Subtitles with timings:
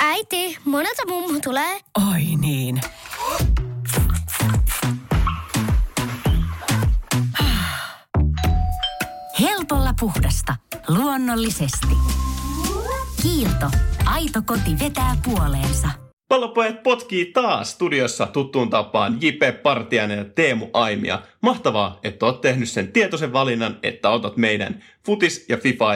[0.00, 1.80] Äiti, monelta mummu tulee?
[2.12, 2.80] Oi niin.
[9.40, 10.56] Helpolla puhdasta.
[10.88, 11.96] Luonnollisesti.
[13.22, 13.66] Kiilto.
[14.04, 15.88] Aito koti vetää puoleensa.
[16.28, 19.62] Pallopojat potkii taas studiossa tuttuun tapaan J.P.
[19.62, 21.22] Partiainen ja Teemu Aimia.
[21.40, 25.86] Mahtavaa, että oot tehnyt sen tietoisen valinnan, että otat meidän Futis- ja fifa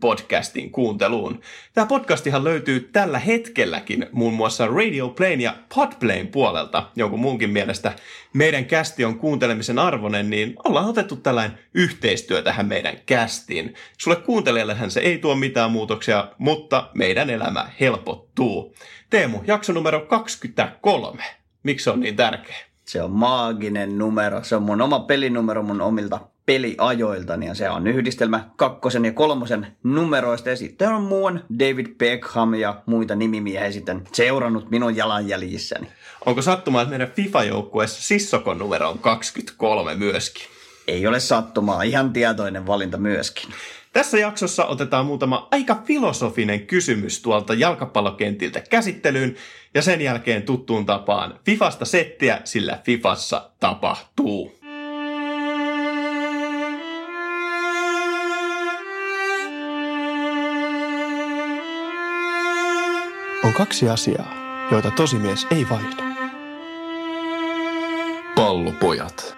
[0.00, 1.40] podcastin kuunteluun.
[1.74, 6.90] Tämä podcastihan löytyy tällä hetkelläkin muun muassa Radio Plane ja Podplane puolelta.
[6.96, 7.92] Jonkun muunkin mielestä
[8.32, 13.74] meidän kästi on kuuntelemisen arvoinen, niin ollaan otettu tällainen yhteistyö tähän meidän kästiin.
[13.98, 18.74] Sulle kuuntelijallehan se ei tuo mitään muutoksia, mutta meidän elämä helpottuu.
[19.10, 21.22] Teemu, jakso numero 23.
[21.62, 22.56] Miksi on niin tärkeä?
[22.84, 24.44] Se on maaginen numero.
[24.44, 29.66] Se on mun oma pelinumero mun omilta peliajoilta, niin se on yhdistelmä kakkosen ja kolmosen
[29.82, 30.48] numeroista.
[30.48, 35.88] Ja sitten on muun David Beckham ja muita nimimiehiä sitten seurannut minun jalanjäljissäni.
[36.26, 40.44] Onko sattumaa, että meidän FIFA-joukkueessa Sissokon numero on 23 myöskin?
[40.86, 43.50] Ei ole sattumaa, ihan tietoinen valinta myöskin.
[43.92, 49.36] Tässä jaksossa otetaan muutama aika filosofinen kysymys tuolta jalkapallokentiltä käsittelyyn
[49.74, 54.59] ja sen jälkeen tuttuun tapaan Fifasta settiä, sillä Fifassa tapahtuu.
[63.50, 64.32] On kaksi asiaa,
[64.70, 66.02] joita tosimies ei vaihda.
[68.34, 69.36] Pallopojat.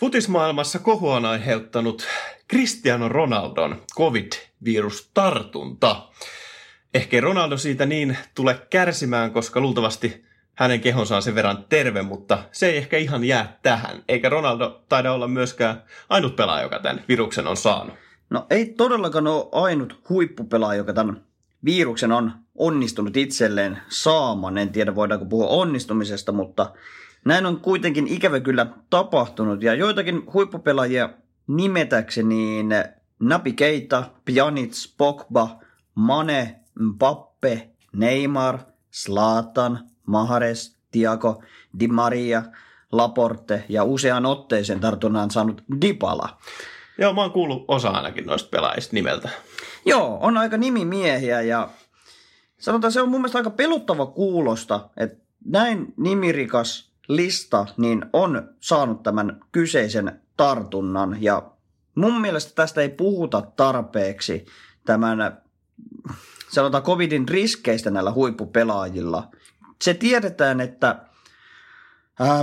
[0.00, 2.06] Futismaailmassa kohu on aiheuttanut
[2.50, 6.08] Cristiano Ronaldon COVID-virustartunta.
[6.94, 12.38] Ehkä Ronaldo siitä niin tule kärsimään, koska luultavasti hänen kehonsa on sen verran terve, mutta
[12.52, 14.02] se ei ehkä ihan jää tähän.
[14.08, 17.94] Eikä Ronaldo taida olla myöskään ainut pelaaja, joka tämän viruksen on saanut.
[18.30, 21.27] No ei todellakaan ole ainut huippupelaaja, joka tämän
[21.64, 24.58] viruksen on onnistunut itselleen saamaan.
[24.58, 26.72] En tiedä voidaanko puhua onnistumisesta, mutta
[27.24, 29.62] näin on kuitenkin ikävä kyllä tapahtunut.
[29.62, 31.10] Ja joitakin huippupelaajia
[31.46, 32.68] nimetäkseni, niin
[33.20, 35.60] Napi Keita, Pjanic, Pogba,
[35.94, 38.58] Mane, Mbappe, Neymar,
[38.90, 41.42] Slatan, Mahares, Tiago,
[41.80, 42.42] Di Maria,
[42.92, 46.38] Laporte ja usean otteeseen tartunnan saanut Dipala.
[46.98, 49.28] Joo, mä oon kuullut osa ainakin noista pelaajista nimeltä.
[49.84, 51.68] Joo, on aika nimimiehiä ja
[52.58, 59.02] sanotaan se on mun mielestä aika pelottava kuulosta, että näin nimirikas lista niin on saanut
[59.02, 61.50] tämän kyseisen tartunnan ja
[61.94, 64.46] mun mielestä tästä ei puhuta tarpeeksi
[64.84, 65.42] tämän
[66.48, 69.28] sanotaan covidin riskeistä näillä huippupelaajilla.
[69.82, 71.04] Se tiedetään, että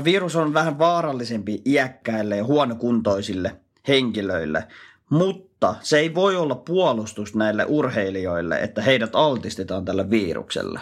[0.03, 4.63] virus on vähän vaarallisempi iäkkäille ja huonokuntoisille henkilöille,
[5.09, 10.79] mutta se ei voi olla puolustus näille urheilijoille, että heidät altistetaan tälle virukselle.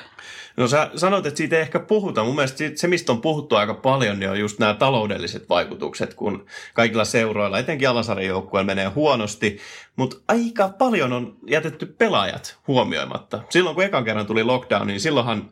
[0.58, 2.24] No sä sanoit, että siitä ei ehkä puhuta.
[2.24, 6.46] Mun mielestä se, mistä on puhuttu aika paljon, niin on just nämä taloudelliset vaikutukset, kun
[6.74, 9.58] kaikilla seuroilla, etenkin alasarjoukkueilla menee huonosti,
[9.96, 13.42] mutta aika paljon on jätetty pelaajat huomioimatta.
[13.50, 15.52] Silloin kun ekan kerran tuli lockdown, niin silloinhan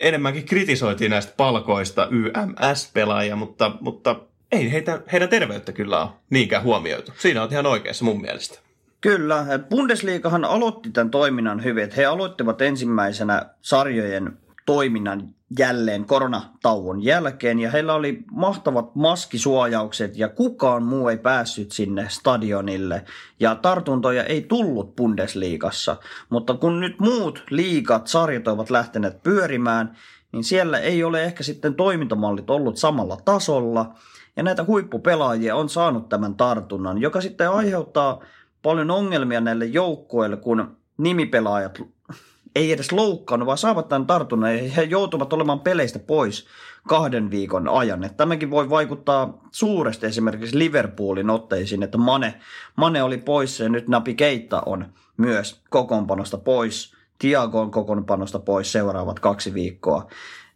[0.00, 4.20] enemmänkin kritisoitiin näistä palkoista YMS-pelaajia, mutta, mutta
[4.52, 7.12] ei heitä, heidän terveyttä kyllä ole niinkään huomioitu.
[7.18, 8.58] Siinä on ihan oikeassa mun mielestä.
[9.00, 17.58] Kyllä, Bundesligahan aloitti tämän toiminnan hyvin, että he aloittivat ensimmäisenä sarjojen toiminnan jälleen koronatauon jälkeen
[17.58, 23.04] ja heillä oli mahtavat maskisuojaukset ja kukaan muu ei päässyt sinne stadionille
[23.40, 25.96] ja tartuntoja ei tullut Bundesliigassa,
[26.30, 29.96] mutta kun nyt muut liigat, sarjat ovat lähteneet pyörimään,
[30.32, 33.94] niin siellä ei ole ehkä sitten toimintamallit ollut samalla tasolla
[34.38, 38.20] ja näitä huippupelaajia on saanut tämän tartunnan, joka sitten aiheuttaa
[38.62, 41.82] paljon ongelmia näille joukkoille, kun nimipelaajat
[42.56, 46.46] ei edes loukkaannut, vaan saavat tämän tartunnan ja he joutuvat olemaan peleistä pois
[46.88, 48.04] kahden viikon ajan.
[48.04, 52.34] Että tämäkin voi vaikuttaa suuresti esimerkiksi Liverpoolin otteisiin, että Mane,
[52.76, 54.86] Mane oli pois ja nyt Napi Keita on
[55.16, 56.94] myös kokoonpanosta pois.
[57.18, 60.06] Tiago on kokoonpanosta pois seuraavat kaksi viikkoa.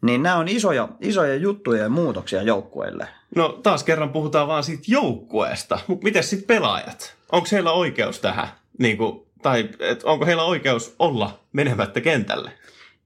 [0.03, 3.09] Niin nämä on isoja, isoja juttuja ja muutoksia joukkueille.
[3.37, 7.15] No taas kerran puhutaan vaan siitä joukkueesta, mutta miten sitten pelaajat?
[7.33, 8.49] Onko heillä oikeus tähän?
[8.79, 12.53] Niin kuin, tai et onko heillä oikeus olla menemättä kentälle?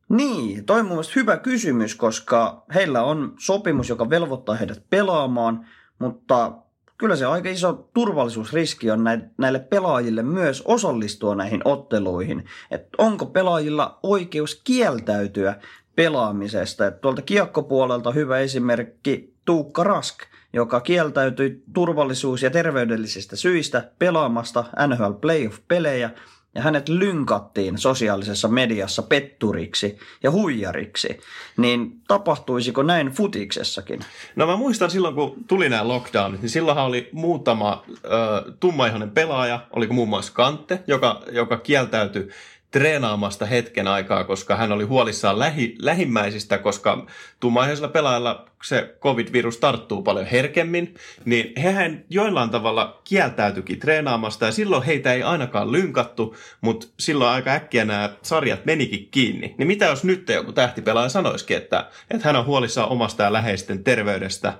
[0.08, 5.66] Niin, toi on mun hyvä kysymys, koska heillä on sopimus, joka velvoittaa heidät pelaamaan,
[5.98, 6.52] mutta
[6.98, 9.04] kyllä se aika iso turvallisuusriski on
[9.38, 12.44] näille pelaajille myös osallistua näihin otteluihin.
[12.70, 15.54] Et onko pelaajilla oikeus kieltäytyä
[15.96, 16.86] pelaamisesta?
[16.86, 20.18] Et tuolta kiekkopuolelta hyvä esimerkki Tuukka Rask,
[20.52, 26.10] joka kieltäytyi turvallisuus- ja terveydellisistä syistä pelaamasta NHL Playoff-pelejä
[26.56, 31.20] ja hänet lynkattiin sosiaalisessa mediassa petturiksi ja huijariksi,
[31.56, 34.00] niin tapahtuisiko näin futiksessakin?
[34.36, 39.60] No mä muistan silloin, kun tuli nämä lockdownit, niin silloinhan oli muutama äh, tummaihoinen pelaaja,
[39.70, 42.28] oliko muun muassa Kante, joka, joka kieltäytyi
[42.76, 47.06] treenaamasta hetken aikaa, koska hän oli huolissaan lähi, lähimmäisistä, koska
[47.40, 50.94] tummaiheisella pelaajalla se covid-virus tarttuu paljon herkemmin,
[51.24, 57.50] niin hehän joillain tavalla kieltäytyikin treenaamasta ja silloin heitä ei ainakaan lynkattu, mutta silloin aika
[57.50, 59.54] äkkiä nämä sarjat menikin kiinni.
[59.58, 63.84] Niin mitä jos nyt joku tähtipelaaja sanoisikin, että, että hän on huolissaan omasta ja läheisten
[63.84, 64.52] terveydestä,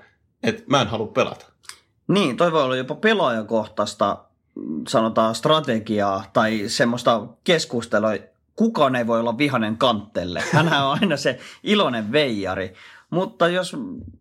[0.43, 1.45] että mä en halua pelata?
[2.07, 4.26] Niin, toi voi olla jopa pelaajakohtaista
[4.87, 8.11] sanotaan strategiaa tai semmoista keskustelua,
[8.55, 10.43] kukaan ei voi olla vihanen kanttelle.
[10.53, 12.73] Hänhän on aina se iloinen veijari.
[13.09, 13.75] Mutta jos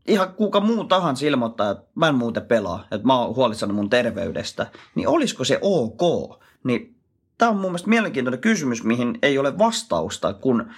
[0.06, 3.90] ihan kuka muu tahansa ilmoittaa, että mä en muuten pelaa, että mä oon huolissani mun
[3.90, 6.00] terveydestä, niin olisiko se ok?
[6.64, 6.96] Niin
[7.38, 10.70] tämä on mun mielestä mielenkiintoinen kysymys, mihin ei ole vastausta, kun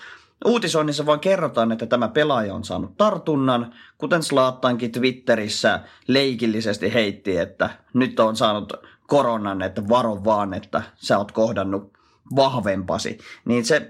[0.45, 7.71] uutisoinnissa vaan kerrotaan, että tämä pelaaja on saanut tartunnan, kuten Slaattankin Twitterissä leikillisesti heitti, että
[7.95, 8.73] nyt on saanut
[9.09, 11.93] koronan, että varo vaan, että sä oot kohdannut
[12.37, 13.19] vahvempasi.
[13.45, 13.89] Niin se,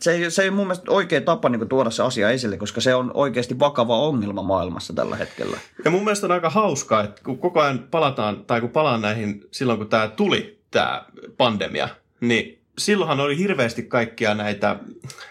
[0.00, 2.94] se, ei, se ei mun mielestä oikea tapa niin tuoda se asia esille, koska se
[2.94, 5.58] on oikeasti vakava ongelma maailmassa tällä hetkellä.
[5.84, 9.44] Ja mun mielestä on aika hauskaa, että kun koko ajan palataan, tai kun palaan näihin
[9.50, 11.04] silloin, kun tämä tuli, tämä
[11.36, 11.88] pandemia,
[12.20, 14.76] niin silloinhan oli hirveästi kaikkia näitä,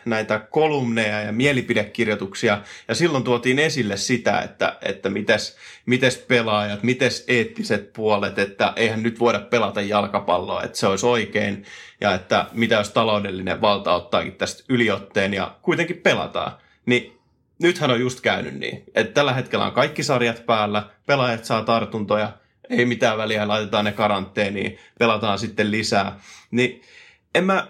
[0.05, 7.25] näitä kolumneja ja mielipidekirjoituksia, ja silloin tuotiin esille sitä, että, että mites, mites pelaajat, mites
[7.27, 11.65] eettiset puolet, että eihän nyt voida pelata jalkapalloa, että se olisi oikein,
[12.01, 16.51] ja että mitä jos taloudellinen valta ottaakin tästä yliotteen, ja kuitenkin pelataan.
[16.85, 17.17] Niin
[17.59, 22.33] nythän on just käynyt niin, että tällä hetkellä on kaikki sarjat päällä, pelaajat saa tartuntoja,
[22.69, 26.19] ei mitään väliä, laitetaan ne karanteeniin, pelataan sitten lisää,
[26.51, 26.81] niin
[27.35, 27.67] en mä,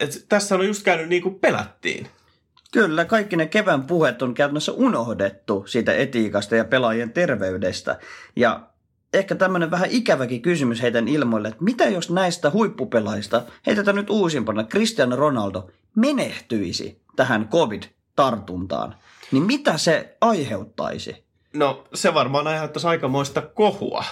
[0.00, 2.08] et tässä on just käynyt niin kuin pelättiin.
[2.72, 7.98] Kyllä, kaikki ne kevään puheet on käytännössä unohdettu siitä etiikasta ja pelaajien terveydestä.
[8.36, 8.60] Ja
[9.14, 14.64] ehkä tämmöinen vähän ikäväkin kysymys heitän ilmoille, että mitä jos näistä huippupelaajista, heitetään nyt uusimpana,
[14.64, 18.94] Cristiano Ronaldo menehtyisi tähän COVID-tartuntaan,
[19.32, 21.24] niin mitä se aiheuttaisi?
[21.52, 24.04] No se varmaan aiheuttaisi aikamoista kohua.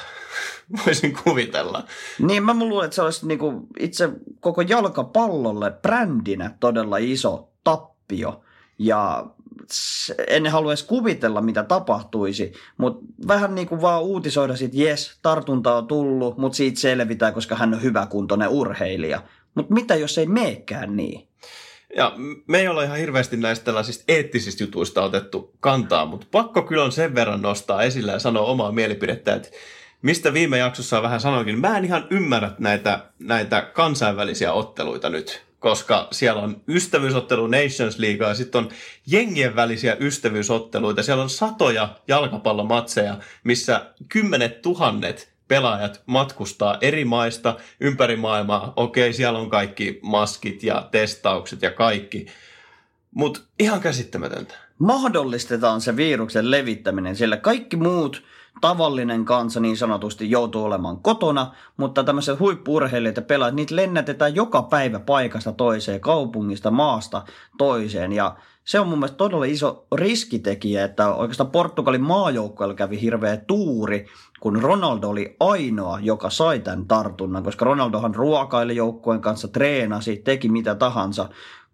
[0.86, 1.84] Voisin kuvitella.
[2.18, 4.08] Niin, mä luulen, että se olisi niinku itse
[4.40, 8.42] koko jalkapallolle brändinä todella iso tappio.
[8.78, 9.26] Ja
[10.26, 15.76] en halua edes kuvitella, mitä tapahtuisi, mutta vähän niin kuin vaan uutisoida siitä, jes, tartunta
[15.76, 19.22] on tullut, mutta siitä selvitään, koska hän on hyväkuntoinen urheilija.
[19.54, 21.28] Mutta mitä jos ei meekään niin?
[21.96, 22.12] Ja
[22.46, 26.92] me ei ole ihan hirveästi näistä tällaisista eettisistä jutuista otettu kantaa, mutta pakko kyllä on
[26.92, 29.48] sen verran nostaa esille ja sanoa omaa mielipidettä, että
[30.02, 36.08] mistä viime jaksossa vähän sanoinkin, mä en ihan ymmärrä näitä, näitä kansainvälisiä otteluita nyt, koska
[36.12, 38.68] siellä on ystävyysottelu Nations League ja sitten on
[39.06, 41.02] jengien välisiä ystävyysotteluita.
[41.02, 48.72] Siellä on satoja jalkapallomatseja, missä kymmenet tuhannet pelaajat matkustaa eri maista ympäri maailmaa.
[48.76, 52.26] Okei, siellä on kaikki maskit ja testaukset ja kaikki.
[53.14, 54.54] Mutta ihan käsittämätöntä.
[54.78, 58.22] Mahdollistetaan se viruksen levittäminen, sillä kaikki muut–
[58.60, 64.62] tavallinen kansa niin sanotusti joutuu olemaan kotona, mutta tämmöiset huippurheilijat ja pelaajat, niitä lennätetään joka
[64.62, 67.22] päivä paikasta toiseen, kaupungista, maasta
[67.58, 68.12] toiseen.
[68.12, 74.06] Ja se on mun mielestä todella iso riskitekijä, että oikeastaan Portugalin maajoukkueella kävi hirveä tuuri,
[74.40, 80.48] kun Ronaldo oli ainoa, joka sai tämän tartunnan, koska Ronaldohan ruokaili joukkueen kanssa, treenasi, teki
[80.48, 81.28] mitä tahansa,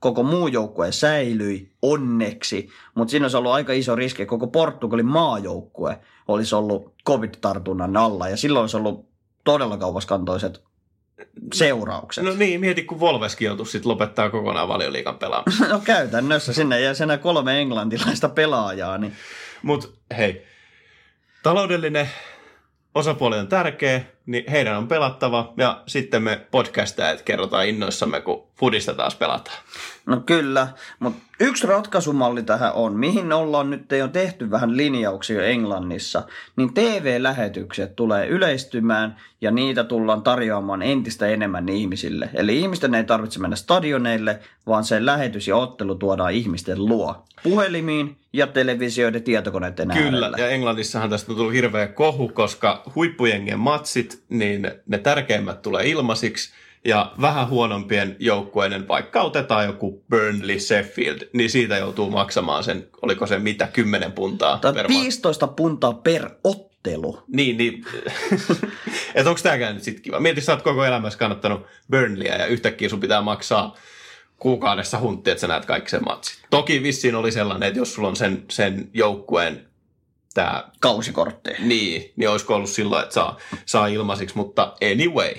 [0.04, 5.06] koko muu joukkue säilyi onneksi, mutta siinä olisi ollut aika iso riski, että koko Portugalin
[5.06, 9.08] maajoukkue olisi ollut covid-tartunnan alla ja silloin olisi ollut
[9.44, 10.62] todella kauaskantoiset
[11.54, 12.25] seuraukset.
[12.25, 15.68] No niin, mieti kun Volveskin joutuisi sitten lopettaa kokonaan valioliikan pelaamista.
[15.75, 18.99] no käytännössä sinne jää senä kolme englantilaista pelaajaa.
[18.99, 19.12] Niin...
[19.62, 20.46] Mutta hei,
[21.42, 22.08] taloudellinen
[22.94, 28.94] osapuoli on tärkeä, niin heidän on pelattava ja sitten me podcastajat kerrotaan innoissamme, kun Fudista
[28.94, 29.56] taas pelataan.
[30.06, 36.22] No kyllä, mutta yksi ratkaisumalli tähän on, mihin ollaan nyt jo tehty vähän linjauksia Englannissa,
[36.56, 42.28] niin TV-lähetykset tulee yleistymään ja niitä tullaan tarjoamaan entistä enemmän ihmisille.
[42.34, 47.24] Eli ihmisten ei tarvitse mennä stadioneille, vaan se lähetys ja ottelu tuodaan ihmisten luo.
[47.42, 50.36] Puhelimiin ja televisioiden tietokoneiden Kyllä, äärellä.
[50.38, 56.50] ja Englannissahan tästä on tullut hirveä kohu, koska huippujengien matsit, niin ne tärkeimmät tulee ilmaisiksi,
[56.85, 63.26] ja vähän huonompien joukkueiden, vaikka otetaan joku Burnley, Sheffield, niin siitä joutuu maksamaan sen, oliko
[63.26, 67.23] se mitä, 10 puntaa Tai per 15 puntaa per ottelu.
[67.28, 67.85] Niin, niin.
[69.14, 70.21] että onko tämäkään nyt sitten kiva?
[70.21, 73.76] Mieti, sä oot koko elämässä kannattanut Burnleyä ja yhtäkkiä sun pitää maksaa
[74.38, 76.47] kuukaudessa huntti, että sä näet kaikki sen matsit.
[76.50, 79.66] Toki vissiin oli sellainen, että jos sulla on sen, sen joukkueen
[80.34, 81.56] tämä, Kausikortteja.
[81.60, 85.34] niin, niin olisiko ollut silloin, että saa, saa ilmaisiksi, mutta anyway.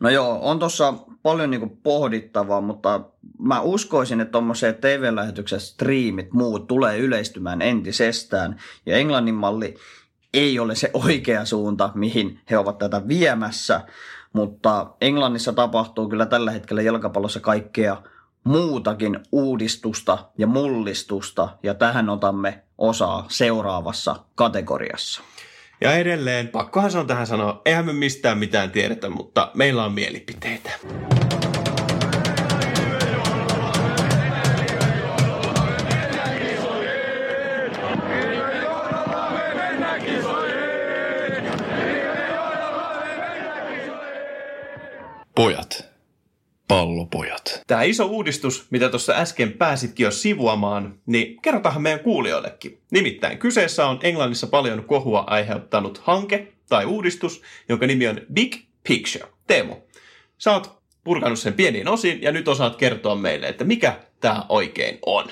[0.00, 3.00] No joo, on tuossa paljon niinku pohdittavaa, mutta
[3.38, 8.60] mä uskoisin, että tuommoiset TV-lähetyksen striimit, muut tulee yleistymään entisestään.
[8.86, 9.74] Ja Englannin malli
[10.34, 13.80] ei ole se oikea suunta, mihin he ovat tätä viemässä,
[14.32, 18.02] mutta Englannissa tapahtuu kyllä tällä hetkellä jalkapallossa kaikkea
[18.46, 25.22] muutakin uudistusta ja mullistusta, ja tähän otamme osaa seuraavassa kategoriassa.
[25.80, 29.92] Ja edelleen, pakkohan se on tähän sanoa, eihän me mistään mitään tiedetä, mutta meillä on
[29.92, 30.70] mielipiteitä.
[45.34, 45.84] Pojat.
[46.68, 47.55] Pallopojat.
[47.66, 52.80] Tämä iso uudistus, mitä tuossa äsken pääsitkin jo sivuamaan, niin kerrotahan meidän kuulijoillekin.
[52.90, 58.54] Nimittäin kyseessä on Englannissa paljon kohua aiheuttanut hanke tai uudistus, jonka nimi on Big
[58.88, 59.28] Picture.
[59.46, 59.74] Teemu,
[60.38, 64.98] sä oot purkanut sen pieniin osiin ja nyt osaat kertoa meille, että mikä tämä oikein
[65.06, 65.24] on.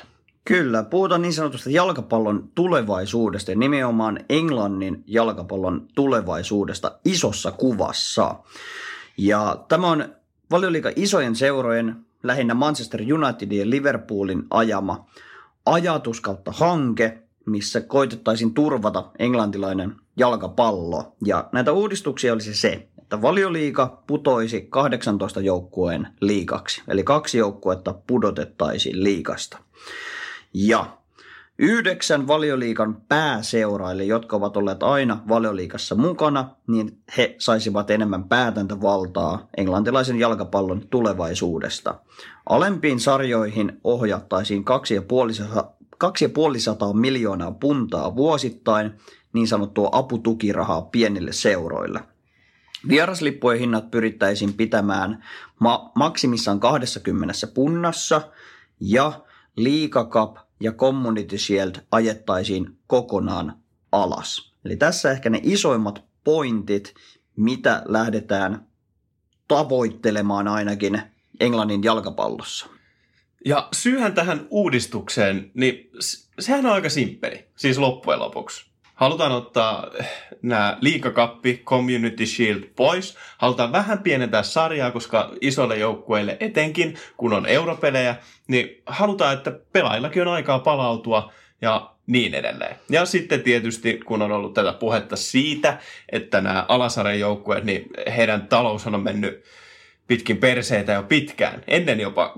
[0.44, 8.34] Kyllä, puhutaan niin sanotusta jalkapallon tulevaisuudesta ja nimenomaan Englannin jalkapallon tulevaisuudesta isossa kuvassa.
[9.16, 10.14] Ja tämä on
[10.50, 15.06] valioliiga isojen seurojen, lähinnä Manchester Unitedin ja Liverpoolin ajama
[15.66, 21.16] ajatus kautta hanke, missä koitettaisiin turvata englantilainen jalkapallo.
[21.24, 26.82] Ja näitä uudistuksia olisi se, että valioliiga putoisi 18 joukkueen liikaksi.
[26.88, 29.58] Eli kaksi joukkuetta pudotettaisiin liikasta.
[30.54, 30.98] Ja
[31.58, 40.20] yhdeksän valioliikan pääseuraille, jotka ovat olleet aina valioliikassa mukana, niin he saisivat enemmän päätäntävaltaa englantilaisen
[40.20, 42.00] jalkapallon tulevaisuudesta.
[42.48, 48.92] Alempiin sarjoihin ohjattaisiin 2,5 miljoonaa puntaa vuosittain
[49.32, 52.00] niin sanottua aputukirahaa pienille seuroille.
[52.88, 55.24] Vieraslippujen hinnat pyrittäisiin pitämään
[55.60, 58.20] ma- maksimissaan 20 punnassa
[58.80, 59.12] ja
[59.56, 64.54] Liiga Cup ja Community Shield ajettaisiin kokonaan alas.
[64.64, 66.94] Eli tässä ehkä ne isoimmat pointit,
[67.36, 68.66] mitä lähdetään
[69.48, 71.02] tavoittelemaan ainakin
[71.40, 72.66] Englannin jalkapallossa.
[73.46, 75.90] Ja syyhän tähän uudistukseen, niin
[76.38, 78.73] sehän on aika simppeli, siis loppujen lopuksi.
[79.04, 79.90] Halutaan ottaa
[80.42, 83.16] nämä liikakappi, Community Shield pois.
[83.38, 88.16] Halutaan vähän pienentää sarjaa, koska isoille joukkueille etenkin, kun on europelejä,
[88.48, 91.32] niin halutaan, että pelaillakin on aikaa palautua
[91.62, 92.76] ja niin edelleen.
[92.90, 95.78] Ja sitten tietysti, kun on ollut tätä puhetta siitä,
[96.12, 99.44] että nämä alasarjan joukkueet, niin heidän talous on mennyt
[100.06, 102.34] pitkin perseitä jo pitkään, ennen jopa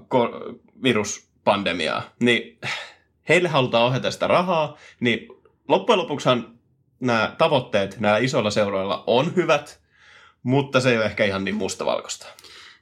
[0.82, 2.58] viruspandemiaa, niin
[3.28, 5.28] heille halutaan ohjata sitä rahaa, niin
[5.68, 6.55] loppujen lopuksihan
[7.00, 9.80] nämä tavoitteet näillä isoilla seuroilla on hyvät,
[10.42, 12.26] mutta se ei ole ehkä ihan niin mustavalkoista.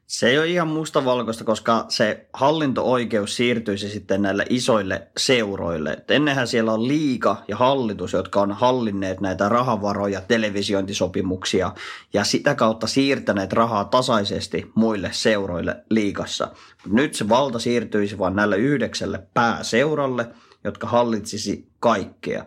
[0.07, 5.93] Se ei ole ihan mustavalkoista, koska se hallinto-oikeus siirtyisi sitten näille isoille seuroille.
[5.93, 11.73] Et ennenhän siellä on liika ja hallitus, jotka on hallinneet näitä rahavaroja, televisiointisopimuksia
[12.13, 16.49] ja sitä kautta siirtäneet rahaa tasaisesti muille seuroille liikassa.
[16.87, 20.27] Nyt se valta siirtyisi vain näille yhdeksälle pääseuralle,
[20.65, 22.45] jotka hallitsisi kaikkea.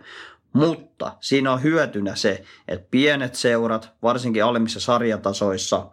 [0.54, 5.92] Mutta siinä on hyötynä se, että pienet seurat, varsinkin alemmissa sarjatasoissa,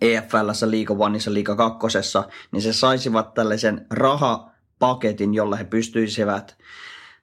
[0.00, 6.56] EFLssä, Liiga Oneissa, Liiga Kakkosessa, niin se saisivat tällaisen rahapaketin, jolla he pystyisivät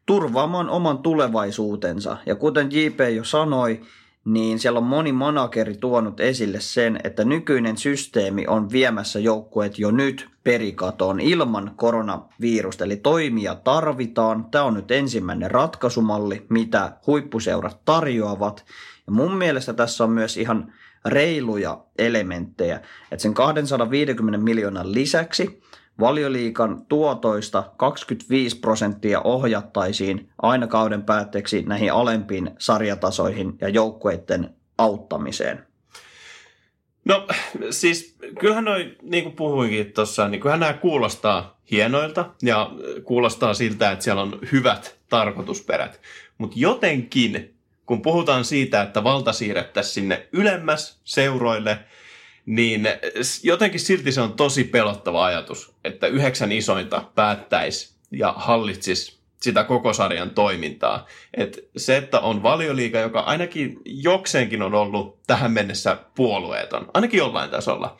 [0.05, 2.17] turvaamaan oman tulevaisuutensa.
[2.25, 3.81] Ja kuten JP jo sanoi,
[4.25, 9.91] niin siellä on moni manageri tuonut esille sen, että nykyinen systeemi on viemässä joukkueet jo
[9.91, 12.83] nyt perikatoon ilman koronavirusta.
[12.83, 14.45] Eli toimia tarvitaan.
[14.45, 18.65] Tämä on nyt ensimmäinen ratkaisumalli, mitä huippuseurat tarjoavat.
[19.07, 20.73] Ja mun mielestä tässä on myös ihan
[21.05, 22.81] reiluja elementtejä.
[23.11, 25.61] Että sen 250 miljoonan lisäksi
[26.00, 35.65] valioliikan tuotoista 25 prosenttia ohjattaisiin aina kauden päätteeksi näihin alempiin sarjatasoihin ja joukkueiden auttamiseen.
[37.05, 37.27] No
[37.69, 42.71] siis kyllähän noin, niin kuin puhuinkin tuossa, niin kyllähän nämä kuulostaa hienoilta ja
[43.03, 46.01] kuulostaa siltä, että siellä on hyvät tarkoitusperät.
[46.38, 47.55] Mutta jotenkin,
[47.86, 51.79] kun puhutaan siitä, että valta siirrettäisiin sinne ylemmäs seuroille,
[52.45, 52.88] niin
[53.43, 59.93] jotenkin silti se on tosi pelottava ajatus, että yhdeksän isointa päättäisi ja hallitsisi sitä koko
[59.93, 61.07] sarjan toimintaa.
[61.33, 67.50] Et se, että on valioliiga, joka ainakin jokseenkin on ollut tähän mennessä puolueeton, ainakin jollain
[67.50, 67.98] tasolla,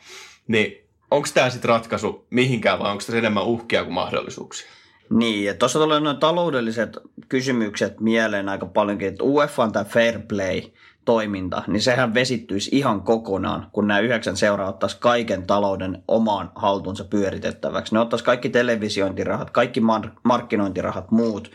[0.48, 4.70] niin onko tämä sitten ratkaisu mihinkään vai onko tässä enemmän uhkia kuin mahdollisuuksia?
[5.10, 6.90] Niin, ja tuossa tulee noin taloudelliset
[7.28, 10.62] kysymykset mieleen aika paljonkin, että UEFA on tämä fair play
[11.04, 17.04] toiminta, niin sehän vesittyisi ihan kokonaan, kun nämä yhdeksän seuraa ottaisi kaiken talouden omaan haltuunsa
[17.04, 17.94] pyöritettäväksi.
[17.94, 19.80] Ne ottaisi kaikki televisiointirahat, kaikki
[20.24, 21.50] markkinointirahat, muut,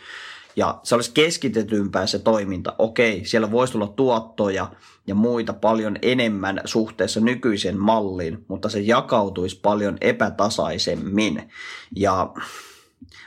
[0.56, 2.76] ja se olisi keskitetympää se toiminta.
[2.78, 4.72] Okei, siellä voisi tulla tuottoja
[5.08, 11.52] ja muita paljon enemmän suhteessa nykyiseen malliin, mutta se jakautuisi paljon epätasaisemmin.
[11.96, 12.34] Ja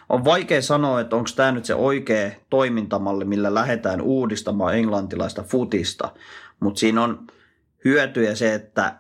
[0.09, 6.13] on vaikea sanoa, että onko tämä nyt se oikea toimintamalli, millä lähdetään uudistamaan englantilaista futista,
[6.61, 7.27] mutta siinä on
[7.85, 8.95] hyötyjä se, että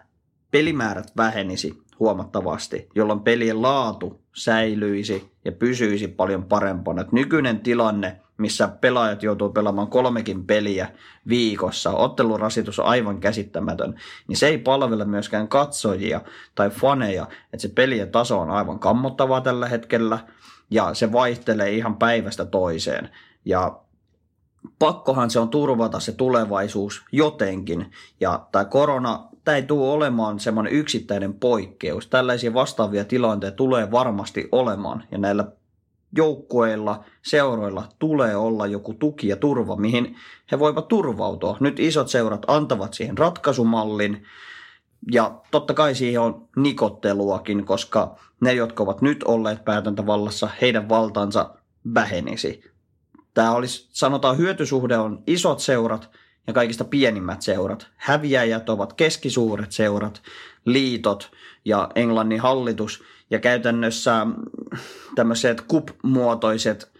[0.50, 7.02] pelimäärät vähenisi huomattavasti, jolloin pelien laatu säilyisi ja pysyisi paljon parempana.
[7.02, 10.88] Et nykyinen tilanne, missä pelaajat joutuu pelaamaan kolmekin peliä
[11.28, 13.94] viikossa, ottelurasitus on aivan käsittämätön,
[14.28, 16.20] niin se ei palvele myöskään katsojia
[16.54, 20.18] tai faneja, että se pelien taso on aivan kammottavaa tällä hetkellä–
[20.71, 23.11] ja se vaihtelee ihan päivästä toiseen.
[23.45, 23.81] Ja
[24.79, 27.91] pakkohan se on turvata se tulevaisuus jotenkin.
[28.21, 32.07] Ja tämä korona, tämä ei tule olemaan semmoinen yksittäinen poikkeus.
[32.07, 35.05] Tällaisia vastaavia tilanteita tulee varmasti olemaan.
[35.11, 35.45] Ja näillä
[36.17, 40.17] joukkueilla, seuroilla tulee olla joku tuki ja turva, mihin
[40.53, 41.57] he voivat turvautua.
[41.61, 44.25] Nyt isot seurat antavat siihen ratkaisumallin,
[45.12, 51.54] ja totta kai siihen on nikotteluakin, koska ne, jotka ovat nyt olleet päätäntävallassa, heidän valtansa
[51.95, 52.71] vähenisi.
[53.35, 56.11] Tämä olisi, sanotaan, hyötysuhde on isot seurat
[56.47, 57.87] ja kaikista pienimmät seurat.
[57.97, 60.23] Häviäjät ovat keskisuuret seurat,
[60.64, 61.30] liitot
[61.64, 63.02] ja Englannin hallitus.
[63.30, 64.26] Ja käytännössä
[65.14, 66.92] tämmöiset kup-muotoiset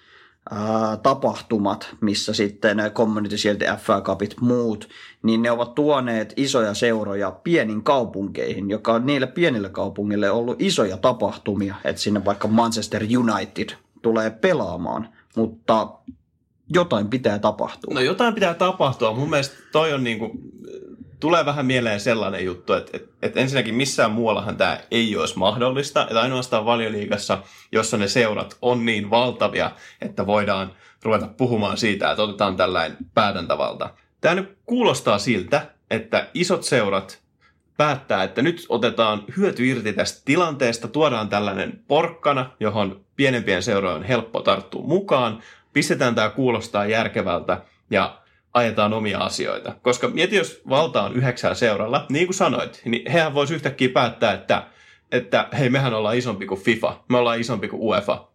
[1.03, 4.89] tapahtumat, missä sitten Community Shield, FA Cupit, muut,
[5.23, 10.97] niin ne ovat tuoneet isoja seuroja pienin kaupunkeihin, joka on niille pienille kaupungille ollut isoja
[10.97, 13.69] tapahtumia, että sinne vaikka Manchester United
[14.03, 15.89] tulee pelaamaan, mutta
[16.75, 17.95] jotain pitää tapahtua.
[17.95, 19.15] No jotain pitää tapahtua.
[19.15, 20.31] Mun mielestä toi on niinku,
[21.21, 26.03] tulee vähän mieleen sellainen juttu, että, että, että ensinnäkin missään muuallahan tämä ei olisi mahdollista,
[26.03, 32.23] että ainoastaan valioliigassa, jossa ne seurat on niin valtavia, että voidaan ruveta puhumaan siitä, että
[32.23, 33.91] otetaan tällainen päätäntävalta.
[34.21, 37.21] Tämä nyt kuulostaa siltä, että isot seurat
[37.77, 44.03] päättää, että nyt otetaan hyöty irti tästä tilanteesta, tuodaan tällainen porkkana, johon pienempien seurojen on
[44.03, 48.21] helppo tarttua mukaan, pistetään tämä kuulostaa järkevältä ja
[48.55, 49.77] ajetaan omia asioita.
[49.83, 54.33] Koska mieti, jos valta on yhdeksää seuralla, niin kuin sanoit, niin hehän voisi yhtäkkiä päättää,
[54.33, 54.67] että,
[55.13, 58.29] että hei, mehän ollaan isompi kuin FIFA, me ollaan isompi kuin UEFA.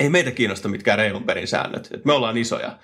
[0.00, 2.78] Ei meitä kiinnosta mitkään reilun perin säännöt, että me ollaan isoja.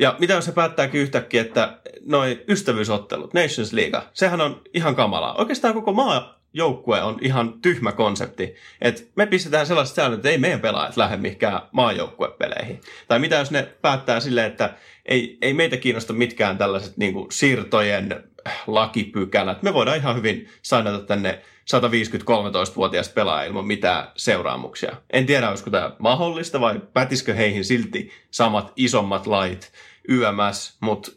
[0.00, 5.34] Ja mitä jos se päättääkin yhtäkkiä, että noin ystävyysottelut, Nations League, sehän on ihan kamalaa.
[5.34, 8.54] Oikeastaan koko maa joukkue on ihan tyhmä konsepti.
[8.80, 12.80] Että me pistetään sellaiset säännöt, että ei meidän pelaajat lähde mihinkään maajoukkuepeleihin.
[13.08, 14.74] Tai mitä jos ne päättää silleen, että
[15.06, 18.24] ei, ei meitä kiinnosta mitkään tällaiset niin kuin siirtojen
[18.66, 19.62] lakipykälät.
[19.62, 21.42] Me voidaan ihan hyvin saada tänne
[21.74, 24.96] 150-13-vuotiaista pelaaja ilman mitään seuraamuksia.
[25.12, 29.72] En tiedä, olisiko tämä mahdollista vai pätiskö heihin silti samat isommat lait
[30.08, 31.12] YMS, mutta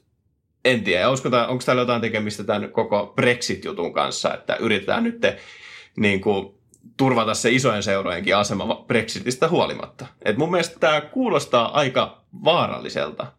[0.65, 1.09] en tiedä.
[1.09, 5.37] Onko täällä jotain tekemistä tämän koko Brexit-jutun kanssa, että yritetään nyt te,
[5.97, 6.55] niin kuin,
[6.97, 10.05] turvata se isojen seurojenkin asema Brexitistä huolimatta.
[10.25, 13.38] Et mun mielestä tämä kuulostaa aika vaaralliselta.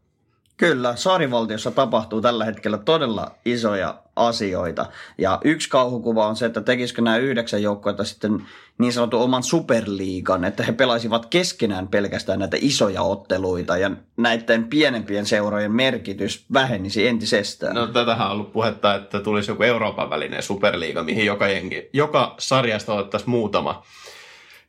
[0.61, 4.87] Kyllä, saarivaltiossa tapahtuu tällä hetkellä todella isoja asioita.
[5.19, 8.47] Ja yksi kauhukuva on se, että tekisikö nämä yhdeksän joukkoita sitten
[8.79, 15.27] niin sanotun oman superliigan, että he pelaisivat keskenään pelkästään näitä isoja otteluita ja näiden pienempien
[15.27, 17.75] seurojen merkitys vähenisi entisestään.
[17.75, 22.35] No tätähän on ollut puhetta, että tulisi joku Euroopan välinen superliiga, mihin joka, jengi, joka
[22.39, 23.83] sarjasta otettaisiin muutama.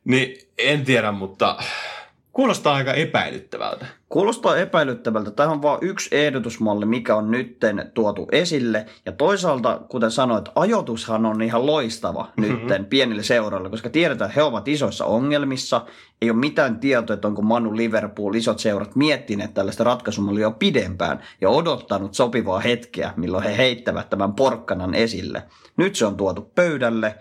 [0.04, 1.56] Niin en tiedä, mutta
[2.32, 3.86] Kuulostaa aika epäilyttävältä.
[4.08, 5.30] Kuulostaa epäilyttävältä.
[5.30, 8.86] Tämä on vain yksi ehdotusmalli, mikä on nytten tuotu esille.
[9.06, 12.54] Ja toisaalta, kuten sanoit, ajoitushan on ihan loistava mm-hmm.
[12.54, 15.86] nytten pienille seuroille, koska tiedetään, että he ovat isoissa ongelmissa.
[16.22, 21.20] Ei ole mitään tietoa, että onko Manu Liverpool, isot seurat miettineet tällaista ratkaisumallia jo pidempään
[21.40, 25.42] ja odottanut sopivaa hetkeä, milloin he heittävät tämän porkkanan esille.
[25.76, 27.14] Nyt se on tuotu pöydälle.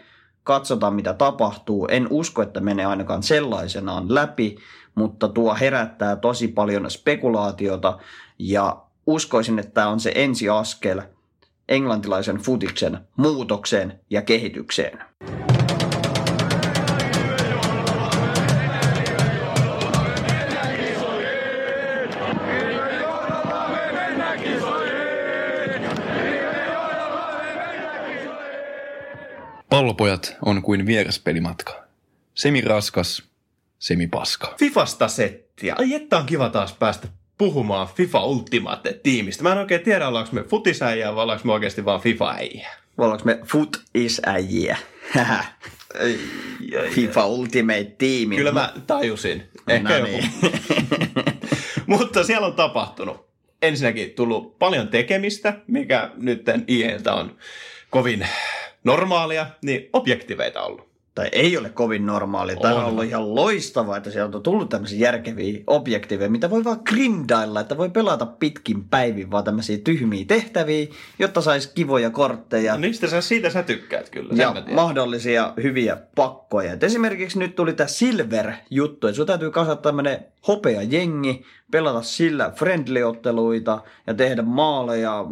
[0.43, 1.87] Katsotaan, mitä tapahtuu.
[1.91, 4.57] En usko, että menee ainakaan sellaisenaan läpi
[4.95, 7.99] mutta tuo herättää tosi paljon spekulaatiota
[8.39, 11.01] ja uskoisin, että tämä on se ensiaskel,
[11.69, 14.99] englantilaisen futiksen muutokseen ja kehitykseen.
[29.69, 31.83] Pallopojat on kuin vieraspelimatka.
[32.35, 33.30] Semi raskas,
[33.81, 34.55] semi paska.
[34.59, 35.75] Fifasta settiä.
[35.77, 39.43] Ai että on kiva taas päästä puhumaan FIFA Ultimate-tiimistä.
[39.43, 42.75] Mä en oikein tiedä, ollaanko me futisäijää vai ollaanko me oikeasti vaan FIFA-äijää.
[42.97, 44.77] Vai ollaanko me foot is äijiä?
[46.89, 48.29] FIFA Ultimate Team.
[48.35, 49.43] Kyllä mä tajusin.
[49.67, 50.11] Ehkä no joku.
[50.11, 50.31] niin.
[51.87, 53.31] Mutta siellä on tapahtunut.
[53.61, 57.37] Ensinnäkin tullut paljon tekemistä, mikä nyt IEltä on
[57.89, 58.27] kovin
[58.83, 60.90] normaalia, niin objektiveita ollut.
[61.15, 62.55] Tai ei ole kovin normaali.
[62.55, 66.79] Tämä on ollut ihan loistavaa, että sieltä on tullut tämmöisiä järkeviä objektiiveja, mitä voi vaan
[66.85, 70.87] grindailla, että voi pelata pitkin päivin vaan tämmöisiä tyhmiä tehtäviä,
[71.19, 72.73] jotta saisi kivoja kortteja.
[72.73, 76.73] No niistä sä, siitä sä tykkäät kyllä, sen ja mahdollisia hyviä pakkoja.
[76.73, 82.51] Et esimerkiksi nyt tuli tämä Silver-juttu, että sun täytyy kasata tämmöinen hopea jengi, pelata sillä
[82.55, 85.25] friendly-otteluita ja tehdä maaleja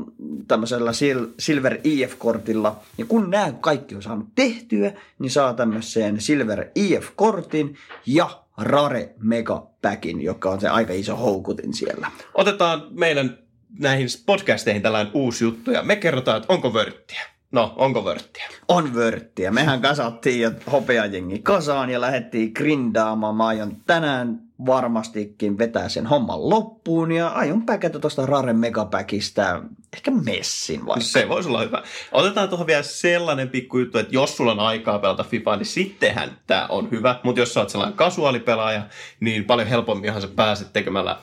[0.47, 2.79] tämmöisellä Sil- Silver IF-kortilla.
[2.97, 9.67] Ja kun nämä kaikki on saanut tehtyä, niin saa tämmöiseen Silver IF-kortin ja Rare Mega
[9.81, 12.11] Packin, joka on se aika iso houkutin siellä.
[12.33, 13.37] Otetaan meidän
[13.79, 17.21] näihin podcasteihin tällainen uusi juttu ja me kerrotaan, että onko vörttiä.
[17.51, 18.47] No, onko vörttiä?
[18.67, 19.51] on vörttiä.
[19.51, 23.35] Mehän kasattiin jo hopeajengi kasaan ja lähdettiin grindaamaan.
[23.35, 29.61] Mä aion tänään varmastikin vetää sen homman loppuun ja aion päkätä tuosta Rare Megapackista
[29.93, 31.03] ehkä messin vaikka.
[31.03, 31.83] Se voisi olla hyvä.
[32.11, 36.37] Otetaan tuohon vielä sellainen pikku juttu, että jos sulla on aikaa pelata FIFAa, niin sittenhän
[36.47, 37.19] tämä on hyvä.
[37.23, 38.83] Mutta jos sä oot sellainen kasuaalipelaaja,
[39.19, 41.17] niin paljon helpomminhan sä pääset tekemällä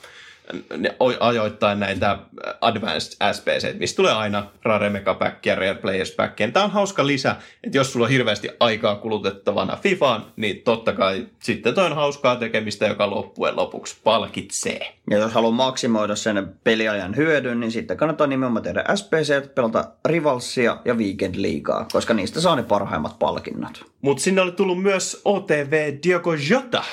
[1.20, 2.18] ajoittain näitä
[2.60, 6.36] Advanced SPC, mistä tulee aina Rare Mega Pack ja Rare Players Pack.
[6.52, 11.26] Tämä on hauska lisä, että jos sulla on hirveästi aikaa kulutettavana FIFAan, niin totta kai
[11.42, 14.94] sitten toi on hauskaa tekemistä, joka loppujen lopuksi palkitsee.
[15.10, 20.76] Ja jos haluaa maksimoida sen peliajan hyödyn, niin sitten kannattaa nimenomaan tehdä SPC, pelata Rivalsia
[20.84, 23.84] ja Weekend Liigaa, koska niistä saa ne parhaimmat palkinnot.
[24.00, 26.84] Mutta sinne oli tullut myös OTV Diogo Jota.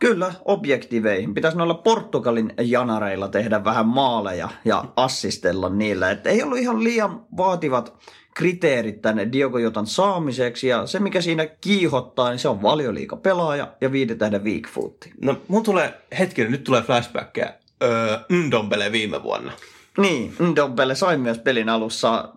[0.00, 1.34] Kyllä, objektiveihin.
[1.34, 6.10] Pitäisi noilla Portugalin janareilla tehdä vähän maaleja ja assistella niillä.
[6.10, 7.94] Et ei ollut ihan liian vaativat
[8.34, 10.68] kriteerit tänne Diogo Jotan saamiseksi.
[10.68, 15.12] Ja se, mikä siinä kiihottaa, niin se on valioliika pelaaja ja viiden tähden weak footti.
[15.22, 17.48] No, mun tulee, hetkinen, nyt tulee flashbackia.
[17.82, 19.52] Öö, Ndombele viime vuonna.
[19.98, 22.28] Niin, Ndombele sai myös pelin alussa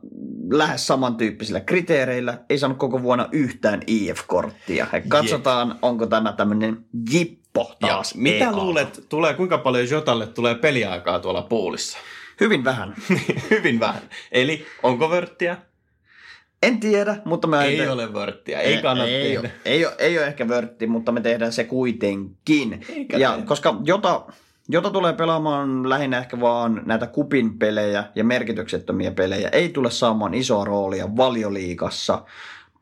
[0.51, 2.37] lähes samantyyppisillä kriteereillä.
[2.49, 4.87] Ei saanut koko vuonna yhtään IF-korttia.
[5.07, 7.46] Katsotaan, onko tämä tämmöinen jippo
[7.81, 8.15] Ja taas.
[8.15, 8.51] mitä EA.
[8.55, 11.97] luulet, tulee, kuinka paljon Jotalle tulee peliaikaa tuolla puulissa?
[12.41, 12.95] Hyvin vähän.
[13.51, 14.01] Hyvin vähän.
[14.31, 15.57] Eli onko vörttiä?
[16.63, 19.39] En tiedä, mutta mä Ei ole vörttiä, ei kannata ei, tehdä.
[19.39, 22.85] ole, ei, ole, ei ole ehkä vörtti, mutta me tehdään se kuitenkin.
[22.89, 23.45] Eikä ja tehdä.
[23.45, 24.25] koska jota,
[24.69, 30.33] jota tulee pelaamaan lähinnä ehkä vaan näitä kupin pelejä ja merkityksettömiä pelejä, ei tule saamaan
[30.33, 32.23] isoa roolia valioliikassa.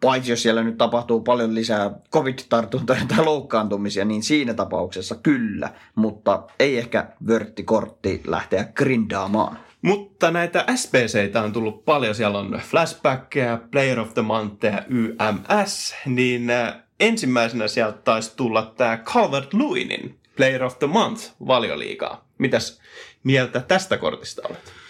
[0.01, 6.43] Paitsi jos siellä nyt tapahtuu paljon lisää covid-tartuntoja tai loukkaantumisia, niin siinä tapauksessa kyllä, mutta
[6.59, 9.57] ei ehkä vörttikortti lähteä grindaamaan.
[9.81, 12.15] Mutta näitä SPCitä on tullut paljon.
[12.15, 15.95] Siellä on Flashbackia, Player of the Month ja YMS.
[16.05, 22.25] Niin äh, ensimmäisenä sieltä taisi tulla tämä Calvert-Lewinin Player of the Month valioliigaa.
[22.37, 22.79] Mitäs
[23.23, 24.84] mieltä tästä kortista olet?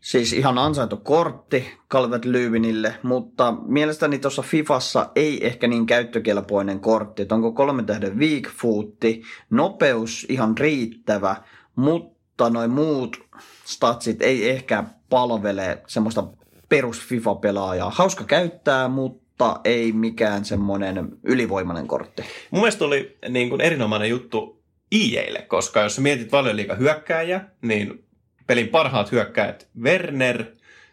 [0.00, 7.22] Siis ihan ansaittu kortti Calvert Lewinille, mutta mielestäni tuossa Fifassa ei ehkä niin käyttökelpoinen kortti.
[7.22, 11.36] Että onko kolmen tähden weak footti, nopeus ihan riittävä,
[11.76, 13.16] mutta noin muut
[13.64, 16.24] statsit ei ehkä palvele semmoista
[16.68, 17.90] perus FIFA-pelaajaa.
[17.90, 22.22] Hauska käyttää, mutta ei mikään semmoinen ylivoimainen kortti.
[22.50, 28.09] Mun mielestä oli niin kuin erinomainen juttu IEille, koska jos mietit paljon liikaa hyökkääjä, niin
[28.50, 30.44] pelin parhaat hyökkäjät Werner,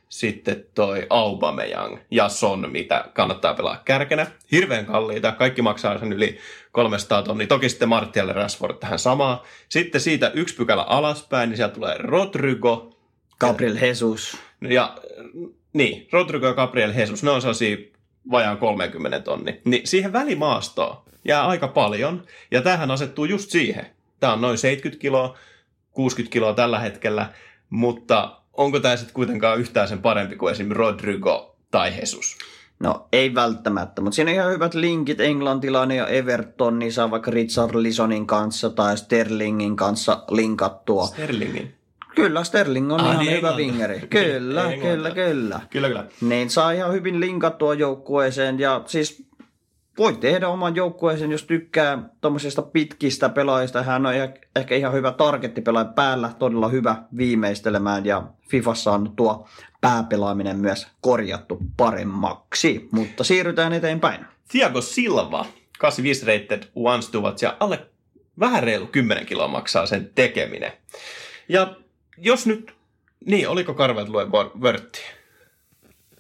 [0.09, 4.27] sitten toi Aubameyang ja Son, mitä kannattaa pelaa kärkenä.
[4.51, 6.37] Hirveän kalliita, kaikki maksaa sen yli
[6.71, 7.47] 300 tonnia.
[7.47, 9.43] Toki sitten Martial Rashford tähän samaa.
[9.69, 12.99] Sitten siitä yksi pykälä alaspäin, niin sieltä tulee Rodrigo,
[13.39, 14.37] Gabriel Jesus.
[14.61, 14.97] ja
[15.73, 17.77] niin, Rodrigo ja Gabriel Jesus, ne on sellaisia
[18.31, 19.61] vajaan 30 tonni.
[19.65, 23.85] Niin siihen välimaastoon jää aika paljon, ja tämähän asettuu just siihen.
[24.19, 25.37] Tämä on noin 70 kiloa,
[25.97, 27.29] 60 kiloa tällä hetkellä,
[27.69, 32.37] mutta onko tämä sitten kuitenkaan yhtään sen parempi kuin esimerkiksi Rodrigo tai Jesus?
[32.79, 35.19] No ei välttämättä, mutta siinä on ihan hyvät linkit.
[35.19, 41.07] Englantilainen ja Everton, niin saa vaikka Richard Lisonin kanssa tai Sterlingin kanssa linkattua.
[41.07, 41.73] Sterlingin.
[42.15, 43.63] Kyllä, Sterling on Ah, ihan niin, hyvä Englanti.
[43.67, 43.99] vingeri.
[44.09, 44.77] Kyllä, Englanti.
[44.79, 45.59] kyllä, kyllä.
[45.69, 46.05] Kyllä, kyllä.
[46.21, 49.26] Niin saa ihan hyvin linkattua joukkueeseen ja siis
[49.97, 53.83] voi tehdä oman joukkueeseen, jos tykkää tuommoisista pitkistä pelaajista.
[53.83, 54.13] Hän on
[54.55, 59.47] ehkä- ihan hyvä targettipelaaja päällä, todella hyvä viimeistelemään ja Fifassa on tuo
[59.81, 64.25] pääpelaaminen myös korjattu paremmaksi, mutta siirrytään eteenpäin.
[64.51, 65.45] Thiago Silva,
[65.79, 67.87] 85 rated once tuvat ja alle
[68.39, 70.71] vähän reilu 10 kiloa maksaa sen tekeminen.
[71.49, 71.75] Ja
[72.17, 72.73] jos nyt,
[73.25, 74.31] niin oliko Karvet lue
[74.61, 75.01] vörtti?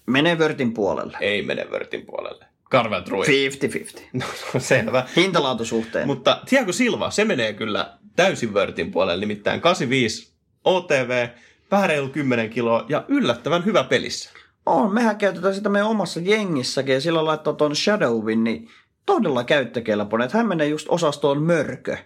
[0.05, 1.17] Mene Vörtin puolelle.
[1.21, 2.45] Ei mene vörtin puolelle.
[2.69, 3.25] Karvet rui.
[3.25, 4.01] 50-50.
[4.13, 4.25] No,
[4.57, 5.05] selvä.
[5.15, 6.07] Hintalaatusuhteen.
[6.07, 11.27] Mutta Thiago Silva, se menee kyllä täysin vörtin puolelle, nimittäin 85 OTV,
[11.71, 14.29] vähän reilu 10 kiloa ja yllättävän hyvä pelissä.
[14.65, 18.69] On, mehän käytetään sitä meidän omassa jengissäkin ja silloin laittaa tuon Shadowin, niin
[19.05, 20.25] todella käyttökelpoinen.
[20.25, 21.97] Että hän menee just osastoon mörkö.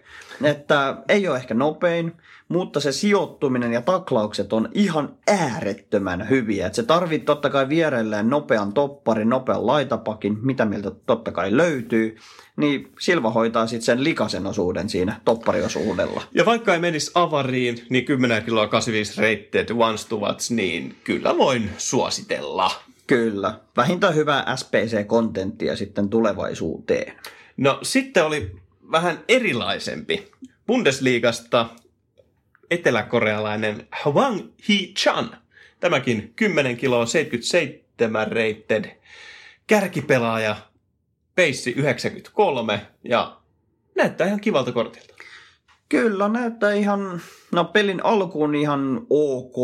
[0.44, 2.12] Että ei ole ehkä nopein,
[2.52, 6.66] mutta se sijoittuminen ja taklaukset on ihan äärettömän hyviä.
[6.66, 12.16] Että se tarvitsee totta kai vierelleen nopean topparin, nopean laitapakin, mitä mieltä totta kai löytyy.
[12.56, 16.22] Niin Silva hoitaa sitten sen likasen osuuden siinä toppariosuudella.
[16.34, 21.70] Ja vaikka ei menisi avariin, niin 10 kiloa 85 rated once tuvat, niin kyllä voin
[21.78, 22.70] suositella.
[23.06, 27.12] Kyllä, vähintään hyvää SPC-kontenttia sitten tulevaisuuteen.
[27.56, 28.56] No sitten oli
[28.92, 30.32] vähän erilaisempi.
[30.66, 31.66] Bundesliigasta
[32.72, 35.36] eteläkorealainen Hwang Hee-chan.
[35.80, 39.00] Tämäkin 10 kiloa 77 rated
[39.66, 40.56] kärkipelaaja,
[41.34, 43.36] peissi 93 ja
[43.94, 45.14] näyttää ihan kivalta kortilta.
[45.88, 47.20] Kyllä, näyttää ihan,
[47.52, 49.56] no pelin alkuun ihan ok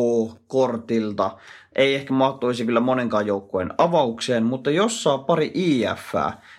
[0.47, 1.39] kortilta.
[1.79, 6.15] Ei ehkä mahtuisi kyllä monenkaan joukkueen avaukseen, mutta jos saa pari IF,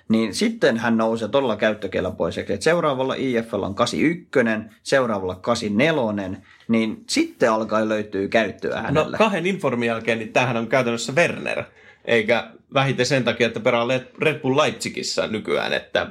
[0.09, 2.53] niin sitten hän nousee todella käyttökelpoiseksi.
[2.53, 9.17] Et seuraavalla IF on 81, seuraavalla 84, niin sitten alkaa löytyy käyttöä No hänelle.
[9.17, 11.63] kahden informin jälkeen, niin tämähän on käytännössä Werner,
[12.05, 13.83] eikä vähiten sen takia, että perää
[14.19, 16.07] Red Bull Leipzigissä nykyään, että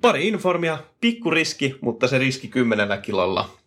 [0.00, 3.59] pari informia, pikku riski, mutta se riski kymmenellä kilolla.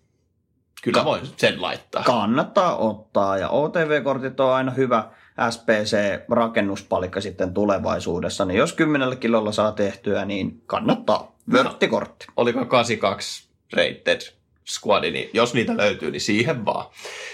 [0.84, 2.04] Kyllä voin sen laittaa.
[2.04, 5.10] Kannattaa ottaa ja OTV-kortit on aina hyvä
[5.50, 8.46] SPC-rakennuspalikka sitten tulevaisuudessa.
[8.46, 11.36] Niin jos 10 kilolla saa tehtyä, niin kannattaa.
[11.52, 12.26] Vörttikortti.
[12.38, 14.22] Oliko 82 rated
[14.66, 16.86] squadi, niin jos niitä löytyy, niin siihen vaan.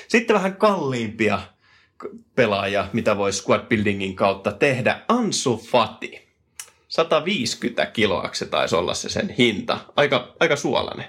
[0.07, 1.39] Sitten vähän kalliimpia
[2.35, 5.01] pelaajia, mitä voi squad buildingin kautta tehdä.
[5.07, 6.29] Ansu Fati.
[6.87, 9.79] 150 kiloa se taisi olla se sen hinta.
[9.95, 11.05] Aika, aika suolainen.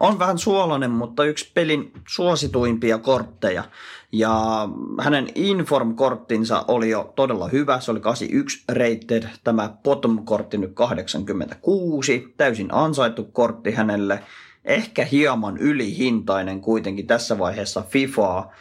[0.00, 3.64] On vähän suolainen, mutta yksi pelin suosituimpia kortteja.
[4.12, 4.68] Ja
[5.00, 7.80] hänen Inform-korttinsa oli jo todella hyvä.
[7.80, 9.28] Se oli 81 rated.
[9.44, 12.34] Tämä Bottom-kortti nyt 86.
[12.36, 14.22] Täysin ansaittu kortti hänelle.
[14.64, 18.52] Ehkä hieman ylihintainen kuitenkin tässä vaiheessa FIFAa.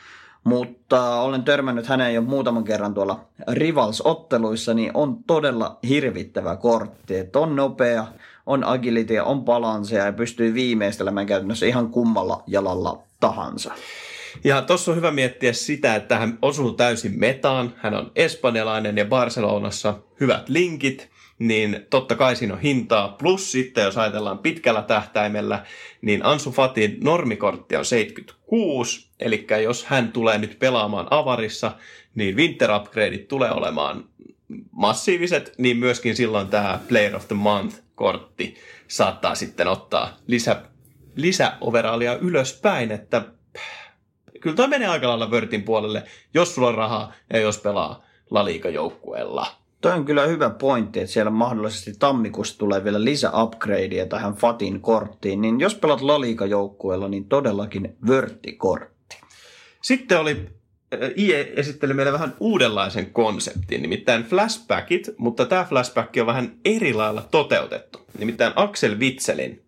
[0.43, 7.17] Mutta olen törmännyt häneen jo muutaman kerran tuolla Rivals-otteluissa, niin on todella hirvittävä kortti.
[7.17, 8.07] Että on nopea,
[8.45, 13.73] on agility, on balansseja ja pystyy viimeistelemään käytännössä ihan kummalla jalalla tahansa.
[14.43, 17.73] Ja tuossa on hyvä miettiä sitä, että hän osuu täysin metaan.
[17.77, 23.07] Hän on espanjalainen ja Barcelonassa hyvät linkit, niin totta kai siinä on hintaa.
[23.07, 25.65] Plus sitten, jos ajatellaan pitkällä tähtäimellä,
[26.01, 31.71] niin Ansu Fatin normikortti on 76, eli jos hän tulee nyt pelaamaan avarissa,
[32.15, 34.05] niin winter upgradeit tulee olemaan
[34.71, 37.35] massiiviset, niin myöskin silloin tämä Player of the
[37.99, 38.55] Month-kortti
[38.87, 40.61] saattaa sitten ottaa lisä,
[41.15, 43.21] lisäoverallia ylöspäin, että
[44.41, 46.03] kyllä toi menee aika lailla vörtin puolelle,
[46.33, 49.47] jos sulla on rahaa ja jos pelaa La Liga-joukkueella.
[49.81, 55.41] Toi on kyllä hyvä pointti, että siellä mahdollisesti tammikuussa tulee vielä lisäupgradeja tähän Fatin korttiin.
[55.41, 59.21] Niin jos pelat La Liga-joukkueella, niin todellakin vörttikortti.
[59.81, 60.49] Sitten oli
[61.17, 67.21] IE esitteli meille vähän uudenlaisen konseptin, nimittäin flashbackit, mutta tämä flashback on vähän eri lailla
[67.31, 68.05] toteutettu.
[68.17, 69.65] Nimittäin Axel Witselin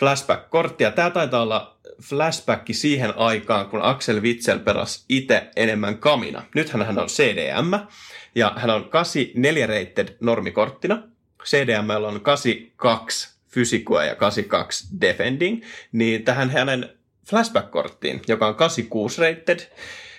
[0.00, 6.42] flashback-kortti, ja tämä taitaa olla flashback siihen aikaan, kun Axel Witsel pelasi itse enemmän kamina.
[6.54, 7.72] Nythän hän on CDM,
[8.34, 11.02] ja hän on 84 rated normikorttina.
[11.44, 16.99] CDM on 82 fysikua ja 82 defending, niin tähän hänen
[17.30, 19.60] flashback-korttiin, joka on 86 rated,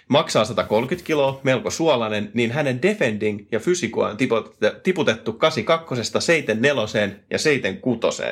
[0.07, 7.09] maksaa 130 kiloa, melko suolainen, niin hänen defending ja fysikua on tiputettu- tiputettu 82, 74
[7.29, 8.23] ja 76.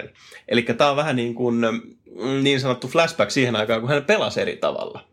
[0.47, 4.41] Eli tämä on vähän niin kuin mm, niin sanottu flashback siihen aikaan, kun hän pelasi
[4.41, 5.05] eri tavalla.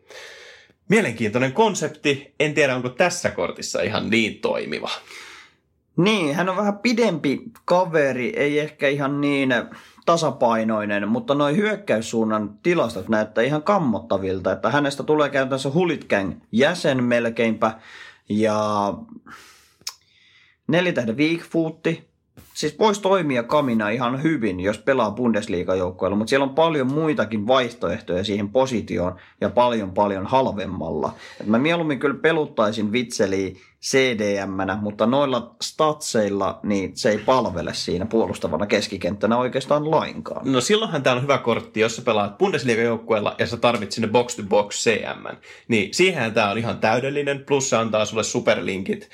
[0.88, 2.34] Mielenkiintoinen konsepti.
[2.40, 4.90] En tiedä, onko tässä kortissa ihan niin toimiva.
[5.96, 9.54] Niin, hän on vähän pidempi kaveri, ei ehkä ihan niin
[10.06, 17.78] tasapainoinen, mutta noin hyökkäyssuunnan tilastot näyttää ihan kammottavilta, että hänestä tulee käytännössä Hulitgang jäsen melkeinpä
[18.28, 18.94] ja
[20.68, 22.08] nelitähden Weakfootti,
[22.54, 28.24] siis voisi toimia kamina ihan hyvin, jos pelaa Bundesliga-joukkueella, mutta siellä on paljon muitakin vaihtoehtoja
[28.24, 31.14] siihen positioon ja paljon paljon halvemmalla.
[31.40, 38.06] Et mä mieluummin kyllä peluttaisin Vitseliä cdm mutta noilla statseilla niin se ei palvele siinä
[38.06, 40.52] puolustavana keskikenttänä oikeastaan lainkaan.
[40.52, 44.74] No silloinhan tämä on hyvä kortti, jos sä pelaat Bundesliga-joukkueella ja sä tarvit sinne box-to-box
[44.74, 45.36] CM.
[45.68, 49.08] Niin siihen tämä on ihan täydellinen, plus se antaa sulle superlinkit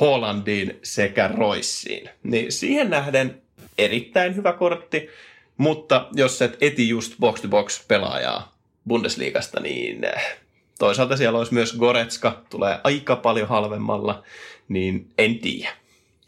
[0.00, 2.10] Hollandiin sekä Roissiin.
[2.22, 3.42] Niin siihen nähden
[3.78, 5.08] erittäin hyvä kortti,
[5.56, 8.56] mutta jos et eti just box-to-box pelaajaa
[8.88, 10.38] Bundesliigasta, niin eh,
[10.78, 14.22] toisaalta siellä olisi myös Goretska, tulee aika paljon halvemmalla,
[14.68, 15.70] niin en tiedä.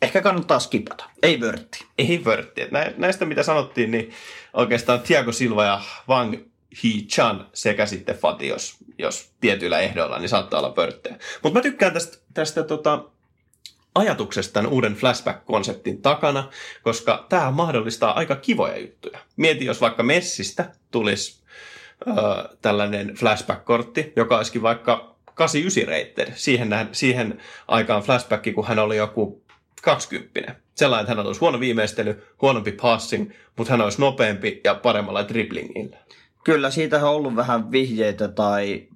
[0.02, 1.04] Ehkä kannattaa skipata.
[1.22, 1.84] Ei vörtti.
[1.98, 2.60] Ei vörtti.
[2.96, 4.12] Näistä mitä sanottiin, niin
[4.52, 6.34] oikeastaan Thiago Silva ja Wang
[6.84, 11.18] Hee Chan sekä sitten Fati, jos, jos tietyillä ehdoilla, niin saattaa olla vörttejä.
[11.42, 13.04] Mutta mä tykkään tästä, tästä tota,
[13.96, 16.48] ajatuksesta tämän uuden flashback-konseptin takana,
[16.82, 19.18] koska tämä mahdollistaa aika kivoja juttuja.
[19.36, 21.42] Mieti, jos vaikka Messistä tulisi
[22.06, 22.12] ö,
[22.62, 26.32] tällainen flashback-kortti, joka olisikin vaikka 89 rated.
[26.36, 29.42] Siihen, siihen aikaan flashback, kun hän oli joku
[29.82, 30.54] 20.
[30.74, 35.96] Sellainen, että hän olisi huono viimeistely, huonompi passing, mutta hän olisi nopeampi ja paremmalla driblingillä.
[36.44, 38.88] Kyllä, siitä on ollut vähän vihjeitä tai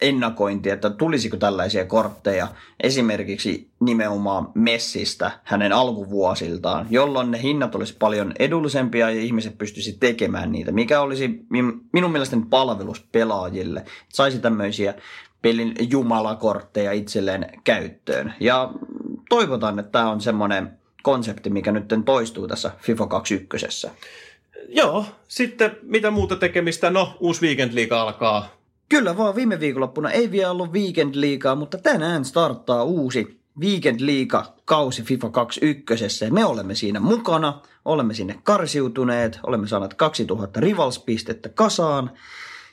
[0.00, 2.48] ennakointi, että tulisiko tällaisia kortteja
[2.82, 10.52] esimerkiksi nimenomaan Messistä hänen alkuvuosiltaan, jolloin ne hinnat olisi paljon edullisempia ja ihmiset pystyisi tekemään
[10.52, 11.46] niitä, mikä olisi
[11.92, 13.84] minun mielestäni palvelus pelaajille.
[14.08, 14.94] Saisi tämmöisiä
[15.42, 18.34] pelin jumalakortteja itselleen käyttöön.
[18.40, 18.72] Ja
[19.28, 20.70] toivotaan, että tämä on semmoinen
[21.02, 23.88] konsepti, mikä nyt toistuu tässä FIFA 21.
[24.68, 26.90] Joo, sitten mitä muuta tekemistä?
[26.90, 28.59] No, uusi Weekend League alkaa
[28.90, 34.54] Kyllä vaan viime viikonloppuna ei vielä ollut Weekend Liigaa, mutta tänään starttaa uusi Weekend Liiga
[34.64, 36.30] kausi FIFA 21.
[36.30, 42.10] Me olemme siinä mukana, olemme sinne karsiutuneet, olemme saaneet 2000 rivalspistettä kasaan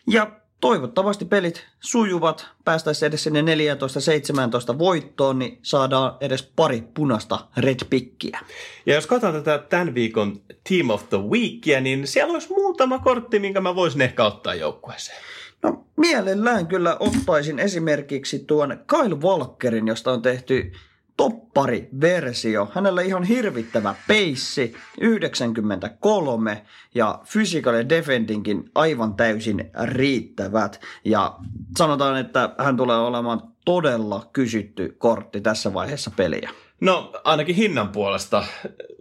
[0.07, 7.79] ja toivottavasti pelit sujuvat, päästäisiin edes sinne 14-17 voittoon, niin saadaan edes pari punasta red
[7.89, 8.39] pickiä.
[8.85, 13.39] Ja jos katsotaan tätä tämän viikon Team of the Weekia, niin siellä olisi muutama kortti,
[13.39, 15.36] minkä mä voisin ehkä ottaa joukkueeseen.
[15.67, 20.71] No mielellään kyllä ottaisin esimerkiksi tuon Kyle Walkerin, josta on tehty
[21.17, 22.67] toppari-versio.
[22.73, 30.81] Hänellä ihan hirvittävä peissi, 93 ja physical ja defendingkin aivan täysin riittävät.
[31.05, 31.35] Ja
[31.77, 36.49] sanotaan, että hän tulee olemaan todella kysytty kortti tässä vaiheessa peliä.
[36.81, 38.43] No ainakin hinnan puolesta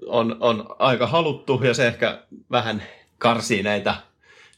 [0.06, 2.82] on, on aika haluttu ja se ehkä vähän
[3.18, 3.94] karsii näitä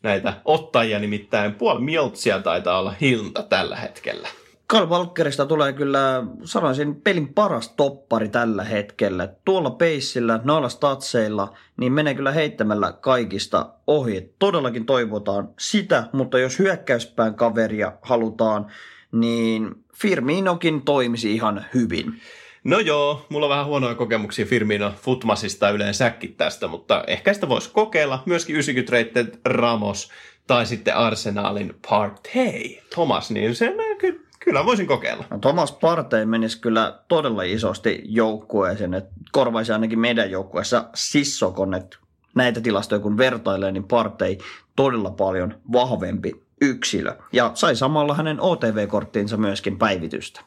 [0.03, 4.29] näitä ottajia, nimittäin puoli miltsia taitaa olla hinta tällä hetkellä.
[4.67, 9.29] Karl Walkerista tulee kyllä, sanoisin, pelin paras toppari tällä hetkellä.
[9.45, 14.35] Tuolla peissillä, noilla statseilla, niin menee kyllä heittämällä kaikista ohi.
[14.39, 18.67] Todellakin toivotaan sitä, mutta jos hyökkäyspään kaveria halutaan,
[19.13, 22.21] niin Firminokin toimisi ihan hyvin.
[22.65, 27.71] No joo, mulla on vähän huonoja kokemuksia Firmino Futmasista yleensäkin tästä, mutta ehkä sitä voisi
[27.73, 28.23] kokeilla.
[28.27, 30.11] Myöskin 90 rated Ramos
[30.47, 35.25] tai sitten Arsenalin Partey Thomas, niin sen ky- kyllä voisin kokeilla.
[35.31, 41.97] No, Thomas Partey menisi kyllä todella isosti joukkueeseen, että korvaisi ainakin meidän joukkueessa Sissokon, että
[42.35, 44.37] näitä tilastoja kun vertailee, niin Partey
[44.77, 47.17] todella paljon vahvempi yksilö.
[47.33, 50.41] Ja sai samalla hänen OTV-korttiinsa myöskin päivitystä.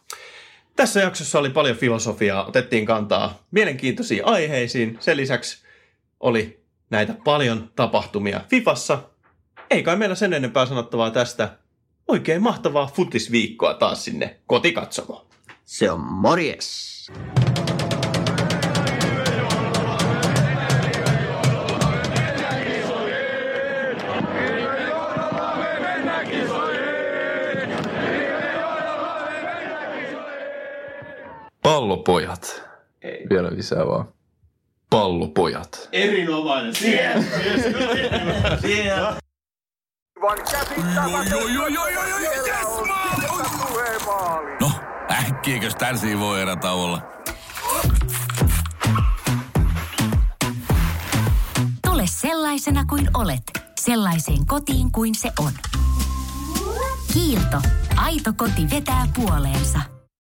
[0.82, 4.98] Tässä jaksossa oli paljon filosofiaa, otettiin kantaa mielenkiintoisiin aiheisiin.
[5.00, 5.64] Sen lisäksi
[6.20, 9.04] oli näitä paljon tapahtumia Fifassa.
[9.70, 11.58] Ei kai meillä sen enempää sanottavaa tästä.
[12.08, 15.26] Oikein mahtavaa futisviikkoa taas sinne kotikatsomoon.
[15.66, 17.12] Se on morjes!
[32.02, 32.64] Pallopojat.
[33.02, 33.28] Ei.
[33.30, 34.08] Vielä lisää vaan.
[34.90, 35.90] Pallopojat.
[35.92, 36.76] Erinomainen.
[36.76, 37.26] Siellä.
[38.62, 39.18] Siellä.
[44.60, 44.72] No,
[45.12, 47.02] äkkiäkös tän voi erätauolla?
[51.88, 53.44] Tule sellaisena kuin olet,
[53.80, 55.52] sellaiseen kotiin kuin se on.
[57.14, 57.62] Kiilto.
[57.98, 59.80] Aito koti vetää puoleensa.